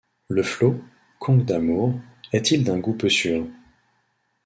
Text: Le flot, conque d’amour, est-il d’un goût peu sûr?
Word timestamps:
Le 0.29 0.41
flot, 0.41 0.81
conque 1.19 1.45
d’amour, 1.45 1.93
est-il 2.33 2.63
d’un 2.63 2.79
goût 2.79 2.95
peu 2.95 3.07
sûr? 3.07 3.45